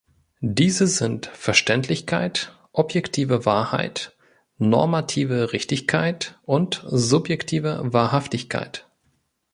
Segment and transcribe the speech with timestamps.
[0.41, 4.17] Diese sind: "Verständlichkeit", "objektive Wahrheit",
[4.57, 8.89] "normative Richtigkeit" und "subjektive Wahrhaftigkeit".